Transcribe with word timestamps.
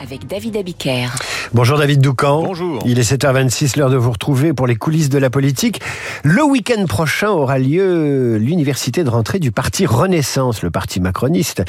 avec 0.00 0.26
David 0.26 0.56
Abiker. 0.56 1.08
Bonjour 1.52 1.78
David 1.78 2.00
Doucan. 2.00 2.42
Bonjour. 2.42 2.82
Il 2.84 2.98
est 2.98 3.12
7h26, 3.12 3.78
l'heure 3.78 3.90
de 3.90 3.96
vous 3.96 4.10
retrouver 4.10 4.52
pour 4.52 4.66
les 4.66 4.76
coulisses 4.76 5.08
de 5.08 5.18
la 5.18 5.30
politique. 5.30 5.80
Le 6.24 6.42
week-end 6.42 6.84
prochain 6.86 7.30
aura 7.30 7.58
lieu 7.58 8.36
l'université 8.36 9.04
de 9.04 9.08
rentrée 9.08 9.38
du 9.38 9.52
parti 9.52 9.86
Renaissance, 9.86 10.62
le 10.62 10.70
parti 10.70 11.00
macroniste. 11.00 11.62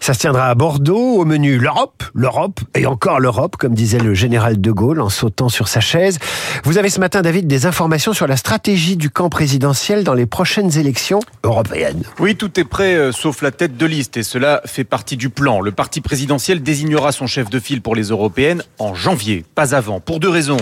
Ça 0.00 0.14
se 0.14 0.20
tiendra 0.20 0.46
à 0.46 0.54
Bordeaux, 0.54 1.16
au 1.16 1.24
menu 1.24 1.58
l'Europe, 1.58 2.02
l'Europe 2.14 2.60
et 2.74 2.86
encore 2.86 3.20
l'Europe, 3.20 3.56
comme 3.56 3.74
disait 3.74 3.98
le 3.98 4.14
général 4.14 4.60
de 4.60 4.70
Gaulle 4.70 5.00
en 5.00 5.10
sautant 5.10 5.48
sur 5.48 5.68
sa 5.68 5.80
chaise. 5.80 6.18
Vous 6.64 6.78
avez 6.78 6.88
ce 6.88 7.00
matin, 7.00 7.22
David, 7.22 7.46
des 7.46 7.66
informations 7.66 8.14
sur 8.14 8.26
la 8.26 8.36
stratégie 8.36 8.96
du 8.96 9.10
camp 9.10 9.28
présidentiel 9.28 10.04
dans 10.04 10.14
les 10.14 10.26
prochaines 10.26 10.78
élections 10.78 11.20
européennes. 11.44 12.02
Oui, 12.18 12.36
tout 12.36 12.58
est 12.58 12.64
prêt, 12.64 12.94
euh, 12.94 13.12
sauf 13.12 13.42
la 13.42 13.50
tête 13.50 13.76
de 13.76 13.86
liste, 13.86 14.16
et 14.16 14.22
cela 14.22 14.62
fait 14.64 14.84
partie 14.84 15.16
du 15.16 15.28
plan. 15.28 15.60
Le 15.60 15.72
parti 15.72 16.00
présidentiel 16.00 16.62
désignera 16.62 17.12
son 17.18 17.26
chef 17.26 17.50
de 17.50 17.58
file 17.58 17.82
pour 17.82 17.96
les 17.96 18.04
européennes 18.04 18.62
en 18.78 18.94
janvier, 18.94 19.44
pas 19.56 19.74
avant, 19.74 19.98
pour 19.98 20.20
deux 20.20 20.28
raisons. 20.28 20.56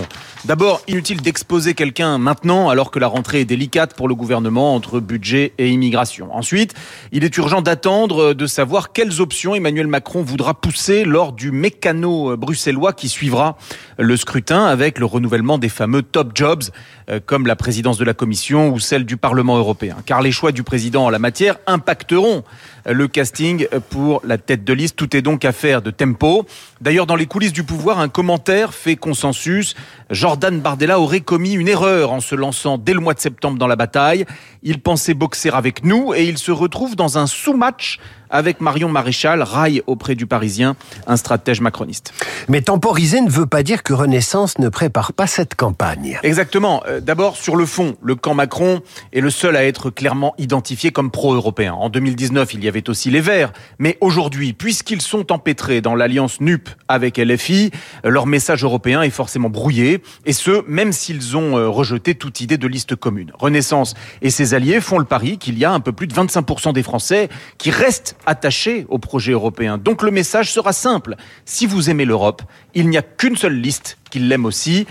D'abord, 0.45 0.81
inutile 0.87 1.21
d'exposer 1.21 1.75
quelqu'un 1.75 2.17
maintenant 2.17 2.69
alors 2.69 2.89
que 2.89 2.97
la 2.97 3.05
rentrée 3.05 3.41
est 3.41 3.45
délicate 3.45 3.95
pour 3.95 4.07
le 4.07 4.15
gouvernement 4.15 4.73
entre 4.73 4.99
budget 4.99 5.53
et 5.59 5.69
immigration. 5.69 6.35
Ensuite, 6.35 6.73
il 7.11 7.23
est 7.23 7.37
urgent 7.37 7.61
d'attendre 7.61 8.33
de 8.33 8.47
savoir 8.47 8.91
quelles 8.91 9.21
options 9.21 9.53
Emmanuel 9.53 9.85
Macron 9.85 10.23
voudra 10.23 10.55
pousser 10.55 11.05
lors 11.05 11.31
du 11.31 11.51
mécano 11.51 12.35
bruxellois 12.35 12.93
qui 12.93 13.07
suivra 13.07 13.55
le 13.99 14.17
scrutin 14.17 14.65
avec 14.65 14.97
le 14.97 15.05
renouvellement 15.05 15.59
des 15.59 15.69
fameux 15.69 16.01
top 16.01 16.31
jobs 16.33 16.63
euh, 17.09 17.19
comme 17.23 17.45
la 17.45 17.55
présidence 17.55 17.97
de 17.97 18.03
la 18.03 18.13
Commission 18.15 18.69
ou 18.69 18.79
celle 18.79 19.05
du 19.05 19.17
Parlement 19.17 19.57
européen. 19.57 19.97
Car 20.05 20.23
les 20.23 20.31
choix 20.31 20.51
du 20.51 20.63
président 20.63 21.05
en 21.05 21.09
la 21.09 21.19
matière 21.19 21.57
impacteront 21.67 22.43
le 22.85 23.07
casting 23.07 23.67
pour 23.89 24.21
la 24.23 24.37
tête 24.37 24.63
de 24.63 24.73
liste. 24.73 24.95
Tout 24.95 25.15
est 25.15 25.21
donc 25.21 25.45
affaire 25.45 25.81
de 25.81 25.91
tempo. 25.91 26.36
D'ailleurs, 26.81 27.07
dans 27.07 27.15
les 27.15 27.25
coulisses 27.25 27.53
du 27.53 27.63
pouvoir, 27.63 27.99
un 27.99 28.09
commentaire 28.09 28.73
fait 28.73 28.95
consensus. 28.95 29.75
Jordan 30.09 30.59
Bardella 30.59 30.99
aurait 30.99 31.21
commis 31.21 31.53
une 31.53 31.67
erreur 31.67 32.11
en 32.11 32.19
se 32.19 32.35
lançant 32.35 32.77
dès 32.77 32.93
le 32.93 32.99
mois 32.99 33.13
de 33.13 33.19
septembre 33.19 33.57
dans 33.57 33.67
la 33.67 33.75
bataille. 33.75 34.25
Il 34.63 34.81
pensait 34.81 35.13
boxer 35.13 35.49
avec 35.53 35.83
nous 35.83 36.13
et 36.13 36.25
il 36.25 36.37
se 36.37 36.51
retrouve 36.51 36.95
dans 36.95 37.17
un 37.17 37.27
sous-match 37.27 37.99
avec 38.29 38.59
Marion 38.59 38.89
Maréchal, 38.89 39.41
raille 39.41 39.81
auprès 39.87 40.15
du 40.15 40.25
Parisien, 40.25 40.75
un 41.07 41.15
stratège 41.15 41.61
macroniste. 41.61 42.13
Mais 42.49 42.61
temporiser 42.61 43.21
ne 43.21 43.29
veut 43.29 43.45
pas 43.45 43.63
dire 43.63 43.83
que 43.83 43.93
Renaissance 43.93 44.59
ne 44.59 44.67
prépare 44.67 45.13
pas 45.13 45.27
cette 45.27 45.55
campagne. 45.55 46.19
Exactement. 46.23 46.83
D'abord, 47.01 47.37
sur 47.37 47.55
le 47.55 47.65
fond, 47.65 47.95
le 48.01 48.15
camp 48.15 48.33
Macron 48.33 48.81
est 49.13 49.21
le 49.21 49.29
seul 49.29 49.55
à 49.55 49.63
être 49.63 49.89
clairement 49.89 50.33
identifié 50.37 50.91
comme 50.91 51.09
pro-européen. 51.09 51.73
En 51.73 51.89
2019, 51.89 52.53
il 52.53 52.63
y 52.65 52.67
avait 52.67 52.89
aussi 52.89 53.09
les 53.09 53.21
Verts. 53.21 53.53
Mais 53.79 53.97
aujourd'hui, 54.01 54.51
puisqu'ils 54.51 55.01
sont 55.01 55.31
empêtrés 55.31 55.79
dans 55.79 55.95
l'alliance 55.95 56.41
NUP 56.41 56.69
avec 56.89 57.17
LFI, 57.17 57.71
leur 58.03 58.25
message 58.25 58.63
européen 58.63 59.03
est 59.03 59.09
forcément 59.09 59.49
brouillé. 59.49 59.96
Et 60.25 60.33
ce, 60.33 60.63
même 60.67 60.91
s'ils 60.91 61.37
ont 61.37 61.71
rejeté 61.71 62.15
toute 62.15 62.41
idée 62.41 62.57
de 62.57 62.67
liste 62.67 62.95
commune. 62.95 63.31
Renaissance 63.37 63.93
et 64.21 64.29
ses 64.29 64.53
alliés 64.53 64.81
font 64.81 64.99
le 64.99 65.05
pari 65.05 65.37
qu'il 65.37 65.57
y 65.57 65.65
a 65.65 65.71
un 65.71 65.79
peu 65.79 65.91
plus 65.91 66.07
de 66.07 66.13
25% 66.13 66.73
des 66.73 66.83
Français 66.83 67.29
qui 67.57 67.71
restent 67.71 68.15
attachés 68.25 68.85
au 68.89 68.99
projet 68.99 69.31
européen. 69.31 69.77
Donc 69.77 70.03
le 70.03 70.11
message 70.11 70.51
sera 70.51 70.73
simple. 70.73 71.15
Si 71.45 71.65
vous 71.65 71.89
aimez 71.89 72.05
l'Europe, 72.05 72.41
il 72.73 72.89
n'y 72.89 72.97
a 72.97 73.01
qu'une 73.01 73.35
seule 73.35 73.59
liste 73.59 73.97
qui 74.09 74.19
l'aime 74.19 74.45
aussi, 74.45 74.87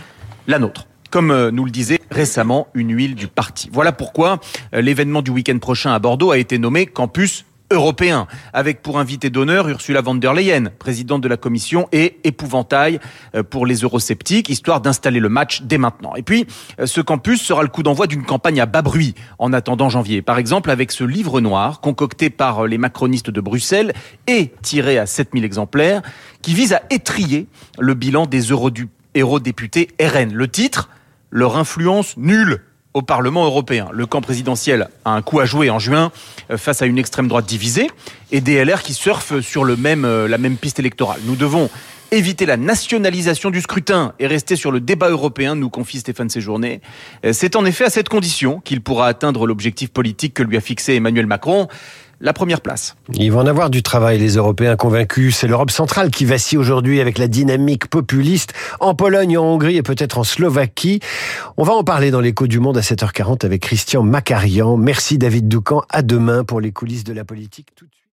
la 0.47 0.59
nôtre 0.59 0.87
comme 1.11 1.51
nous 1.51 1.65
le 1.65 1.71
disait 1.71 2.01
récemment 2.11 2.69
une 2.75 2.95
huile 2.95 3.15
du 3.15 3.29
parti. 3.29 3.71
Voilà 3.73 3.93
pourquoi 3.93 4.39
l'événement 4.73 5.23
du 5.23 5.31
week-end 5.31 5.59
prochain 5.59 5.93
à 5.93 5.99
Bordeaux 5.99 6.31
a 6.31 6.37
été 6.37 6.59
nommé 6.59 6.85
Campus 6.85 7.47
européen, 7.71 8.27
avec 8.53 8.83
pour 8.83 8.99
invité 8.99 9.31
d'honneur 9.31 9.69
Ursula 9.69 10.01
von 10.01 10.15
der 10.15 10.35
Leyen, 10.35 10.71
présidente 10.79 11.21
de 11.23 11.29
la 11.29 11.37
Commission, 11.37 11.89
et 11.93 12.19
épouvantail 12.25 13.01
pour 13.51 13.67
les 13.67 13.77
eurosceptiques, 13.77 14.49
histoire 14.49 14.81
d'installer 14.81 15.21
le 15.21 15.29
match 15.29 15.63
dès 15.63 15.79
maintenant. 15.79 16.15
Et 16.15 16.23
puis, 16.23 16.47
ce 16.85 17.01
campus 17.01 17.43
sera 17.43 17.63
le 17.63 17.69
coup 17.69 17.83
d'envoi 17.83 18.07
d'une 18.07 18.25
campagne 18.25 18.61
à 18.61 18.67
bas 18.67 18.83
bruit 18.83 19.15
en 19.39 19.53
attendant 19.53 19.89
janvier. 19.89 20.23
Par 20.23 20.39
exemple, 20.39 20.71
avec 20.71 20.93
ce 20.93 21.05
livre 21.05 21.41
noir 21.41 21.81
concocté 21.81 22.31
par 22.31 22.67
les 22.67 22.79
macronistes 22.79 23.31
de 23.31 23.41
Bruxelles 23.41 23.93
et 24.27 24.53
tiré 24.63 24.99
à 24.99 25.07
7000 25.07 25.45
exemplaires, 25.45 26.03
qui 26.43 26.55
vise 26.55 26.73
à 26.73 26.83
étrier 26.91 27.47
le 27.79 27.95
bilan 27.95 28.27
des 28.27 28.41
eurodéputés 29.17 29.89
RN. 30.01 30.33
Le 30.33 30.49
titre 30.49 30.89
leur 31.31 31.57
influence 31.57 32.17
nulle 32.17 32.61
au 32.97 33.03
Parlement 33.03 33.45
européen. 33.45 33.89
Le 33.93 34.07
camp 34.07 34.23
présidentiel 34.23 34.89
a 35.05 35.11
un 35.11 35.21
coup 35.21 35.39
à 35.39 35.45
jouer 35.45 35.69
en 35.69 35.79
juin 35.79 36.11
face 36.57 36.81
à 36.81 36.87
une 36.87 36.97
extrême 36.97 37.29
droite 37.29 37.45
divisée 37.45 37.91
et 38.33 38.41
des 38.41 38.65
LR 38.65 38.83
qui 38.83 38.95
surfent 38.95 39.39
sur 39.41 39.65
le 39.65 39.77
même, 39.77 40.07
la 40.07 40.39
même 40.39 40.57
piste 40.57 40.79
électorale. 40.79 41.21
Nous 41.27 41.37
devons 41.37 41.69
éviter 42.11 42.47
la 42.47 42.57
nationalisation 42.57 43.51
du 43.51 43.61
scrutin 43.61 44.15
et 44.19 44.27
rester 44.27 44.57
sur 44.57 44.73
le 44.73 44.81
débat 44.81 45.11
européen, 45.11 45.57
nous 45.57 45.69
confie 45.69 45.99
Stéphane 45.99 46.31
Séjourné. 46.31 46.81
C'est 47.33 47.55
en 47.55 47.67
effet 47.67 47.85
à 47.85 47.91
cette 47.91 48.09
condition 48.09 48.61
qu'il 48.61 48.81
pourra 48.81 49.09
atteindre 49.09 49.47
l'objectif 49.47 49.91
politique 49.91 50.33
que 50.33 50.43
lui 50.43 50.57
a 50.57 50.63
fixé 50.63 50.95
Emmanuel 50.95 51.27
Macron 51.27 51.69
la 52.21 52.33
première 52.33 52.61
place. 52.61 52.97
Ils 53.15 53.31
vont 53.31 53.41
en 53.41 53.47
avoir 53.47 53.71
du 53.71 53.83
travail, 53.83 54.19
les 54.19 54.37
Européens 54.37 54.77
convaincus. 54.77 55.37
C'est 55.37 55.47
l'Europe 55.47 55.71
centrale 55.71 56.11
qui 56.11 56.25
vacille 56.25 56.59
aujourd'hui 56.59 57.01
avec 57.01 57.19
la 57.19 57.29
dynamique 57.29 57.89
populiste 57.89 58.53
en 58.81 58.95
Pologne, 58.95 59.37
en 59.37 59.45
Hongrie 59.45 59.77
et 59.77 59.83
peut-être 59.83 60.19
en 60.19 60.25
Slovaquie. 60.25 61.01
On 61.57 61.65
va 61.65 61.75
en 61.75 61.85
parler 61.85 62.11
dans 62.11 62.21
l'écho 62.21 62.47
du 62.47 62.59
monde 62.59 62.79
à 62.79 62.83
7h40 62.83 63.45
avec 63.45 63.63
Christian 63.63 64.03
Macarian. 64.03 64.77
Merci 64.77 65.19
David 65.19 65.49
Doucan. 65.49 65.83
À 65.91 66.03
demain 66.03 66.45
pour 66.45 66.61
les 66.61 66.73
coulisses 66.73 67.05
de 67.05 67.13
la 67.13 67.25
politique. 67.25 67.69